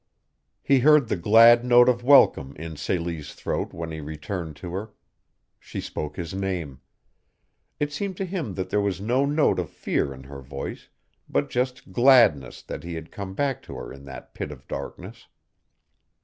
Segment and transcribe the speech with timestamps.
[0.63, 4.89] He heard the glad note of welcome in Celie's throat when he returned to her.
[5.59, 6.81] She spoke his name.
[7.79, 10.89] It seemed to him that there was no note of fear in her voice,
[11.29, 15.27] but just gladness that he had come back to her in that pit of darkness.